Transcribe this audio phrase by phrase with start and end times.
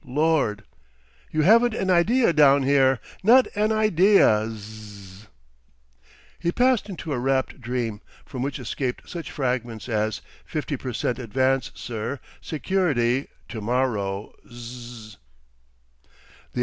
[0.03, 0.63] Lord!
[1.29, 2.99] You haven't an Idea down here.
[3.21, 4.47] Not an idea.
[4.49, 5.27] Zzzz."
[6.39, 11.19] He passed into a rapt dream, from which escaped such fragments as: "Fifty per cent.
[11.19, 14.33] advance sir; security—to morrow.
[14.49, 15.17] Zzzz."